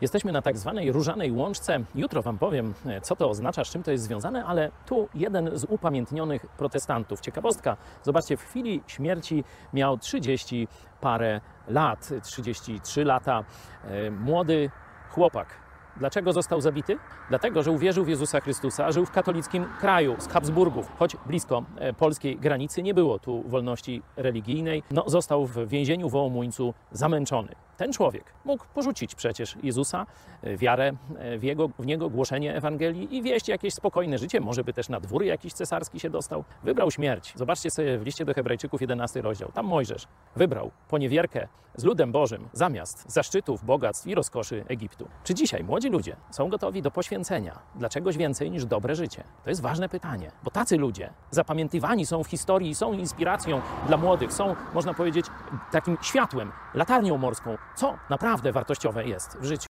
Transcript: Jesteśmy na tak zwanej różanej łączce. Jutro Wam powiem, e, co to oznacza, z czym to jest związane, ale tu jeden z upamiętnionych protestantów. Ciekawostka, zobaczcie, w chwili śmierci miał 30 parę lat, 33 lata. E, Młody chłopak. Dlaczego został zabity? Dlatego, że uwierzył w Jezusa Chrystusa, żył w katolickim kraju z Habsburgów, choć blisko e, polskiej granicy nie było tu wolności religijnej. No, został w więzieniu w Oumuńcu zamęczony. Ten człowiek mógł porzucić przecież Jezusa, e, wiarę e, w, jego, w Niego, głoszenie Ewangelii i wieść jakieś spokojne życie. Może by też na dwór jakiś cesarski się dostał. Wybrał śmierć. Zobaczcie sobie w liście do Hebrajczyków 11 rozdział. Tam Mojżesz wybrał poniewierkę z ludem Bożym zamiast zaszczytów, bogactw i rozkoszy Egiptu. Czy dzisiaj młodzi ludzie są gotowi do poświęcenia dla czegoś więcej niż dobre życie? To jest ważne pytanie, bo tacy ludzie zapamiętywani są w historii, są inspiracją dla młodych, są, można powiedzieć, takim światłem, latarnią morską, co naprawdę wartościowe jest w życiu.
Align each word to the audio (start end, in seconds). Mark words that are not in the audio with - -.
Jesteśmy 0.00 0.32
na 0.32 0.42
tak 0.42 0.58
zwanej 0.58 0.92
różanej 0.92 1.32
łączce. 1.32 1.78
Jutro 1.94 2.22
Wam 2.22 2.38
powiem, 2.38 2.74
e, 2.86 3.00
co 3.00 3.16
to 3.16 3.30
oznacza, 3.30 3.64
z 3.64 3.68
czym 3.68 3.82
to 3.82 3.90
jest 3.90 4.04
związane, 4.04 4.44
ale 4.44 4.70
tu 4.86 5.08
jeden 5.14 5.58
z 5.58 5.64
upamiętnionych 5.64 6.46
protestantów. 6.46 7.20
Ciekawostka, 7.20 7.76
zobaczcie, 8.02 8.36
w 8.36 8.42
chwili 8.42 8.82
śmierci 8.86 9.44
miał 9.72 9.98
30 9.98 10.68
parę 11.00 11.40
lat, 11.68 12.10
33 12.22 13.04
lata. 13.04 13.44
E, 13.84 14.10
Młody 14.10 14.70
chłopak. 15.10 15.66
Dlaczego 15.96 16.32
został 16.32 16.60
zabity? 16.60 16.98
Dlatego, 17.28 17.62
że 17.62 17.70
uwierzył 17.70 18.04
w 18.04 18.08
Jezusa 18.08 18.40
Chrystusa, 18.40 18.92
żył 18.92 19.06
w 19.06 19.10
katolickim 19.10 19.66
kraju 19.80 20.16
z 20.18 20.28
Habsburgów, 20.28 20.92
choć 20.98 21.16
blisko 21.26 21.64
e, 21.76 21.92
polskiej 21.92 22.36
granicy 22.36 22.82
nie 22.82 22.94
było 22.94 23.18
tu 23.18 23.42
wolności 23.46 24.02
religijnej. 24.16 24.82
No, 24.90 25.04
został 25.06 25.46
w 25.46 25.68
więzieniu 25.68 26.08
w 26.08 26.16
Oumuńcu 26.16 26.74
zamęczony. 26.92 27.65
Ten 27.76 27.92
człowiek 27.92 28.24
mógł 28.44 28.64
porzucić 28.74 29.14
przecież 29.14 29.56
Jezusa, 29.62 30.06
e, 30.42 30.56
wiarę 30.56 30.92
e, 31.18 31.38
w, 31.38 31.42
jego, 31.42 31.68
w 31.78 31.86
Niego, 31.86 32.10
głoszenie 32.10 32.54
Ewangelii 32.56 33.16
i 33.16 33.22
wieść 33.22 33.48
jakieś 33.48 33.74
spokojne 33.74 34.18
życie. 34.18 34.40
Może 34.40 34.64
by 34.64 34.72
też 34.72 34.88
na 34.88 35.00
dwór 35.00 35.24
jakiś 35.24 35.52
cesarski 35.52 36.00
się 36.00 36.10
dostał. 36.10 36.44
Wybrał 36.62 36.90
śmierć. 36.90 37.32
Zobaczcie 37.36 37.70
sobie 37.70 37.98
w 37.98 38.02
liście 38.02 38.24
do 38.24 38.34
Hebrajczyków 38.34 38.80
11 38.80 39.22
rozdział. 39.22 39.52
Tam 39.52 39.66
Mojżesz 39.66 40.08
wybrał 40.36 40.70
poniewierkę 40.88 41.48
z 41.76 41.84
ludem 41.84 42.12
Bożym 42.12 42.48
zamiast 42.52 43.12
zaszczytów, 43.12 43.64
bogactw 43.64 44.06
i 44.06 44.14
rozkoszy 44.14 44.64
Egiptu. 44.68 45.08
Czy 45.24 45.34
dzisiaj 45.34 45.64
młodzi 45.64 45.88
ludzie 45.88 46.16
są 46.30 46.48
gotowi 46.48 46.82
do 46.82 46.90
poświęcenia 46.90 47.58
dla 47.74 47.88
czegoś 47.88 48.16
więcej 48.16 48.50
niż 48.50 48.64
dobre 48.64 48.94
życie? 48.94 49.24
To 49.44 49.50
jest 49.50 49.62
ważne 49.62 49.88
pytanie, 49.88 50.30
bo 50.42 50.50
tacy 50.50 50.76
ludzie 50.76 51.12
zapamiętywani 51.30 52.06
są 52.06 52.24
w 52.24 52.26
historii, 52.26 52.74
są 52.74 52.92
inspiracją 52.92 53.60
dla 53.86 53.96
młodych, 53.96 54.32
są, 54.32 54.54
można 54.74 54.94
powiedzieć, 54.94 55.26
takim 55.72 55.96
światłem, 56.02 56.52
latarnią 56.76 57.18
morską, 57.18 57.58
co 57.74 57.98
naprawdę 58.10 58.52
wartościowe 58.52 59.04
jest 59.04 59.38
w 59.40 59.44
życiu. 59.44 59.64